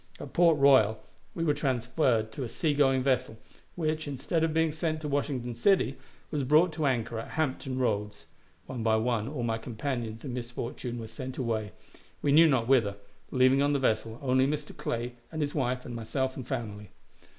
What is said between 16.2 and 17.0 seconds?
and family.